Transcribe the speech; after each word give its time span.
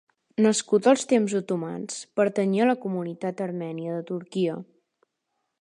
Nascut 0.43 0.87
als 0.91 1.03
temps 1.11 1.35
otomans, 1.41 1.99
pertanyia 2.21 2.65
a 2.67 2.71
la 2.71 2.77
comunitat 2.87 3.47
armènia 3.49 3.99
de 3.99 4.03
Turquia. 4.13 4.61